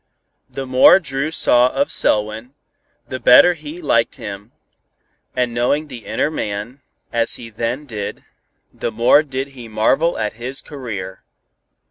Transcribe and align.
The 0.49 0.65
more 0.65 0.99
Dru 0.99 1.29
saw 1.29 1.69
of 1.69 1.91
Selwyn, 1.91 2.55
the 3.07 3.19
better 3.19 3.53
he 3.53 3.79
liked 3.79 4.15
him, 4.15 4.51
and 5.35 5.53
knowing 5.53 5.89
the 5.89 6.07
inner 6.07 6.31
man, 6.31 6.81
as 7.13 7.35
he 7.35 7.51
then 7.51 7.85
did, 7.85 8.25
the 8.73 8.91
more 8.91 9.21
did 9.21 9.49
he 9.49 9.67
marvel 9.67 10.17
at 10.17 10.33
his 10.33 10.63
career. 10.63 11.21